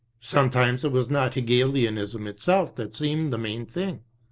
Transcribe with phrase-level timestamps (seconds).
[0.23, 4.01] Sometimes it was not Hegelianism itself that seemed the main thing.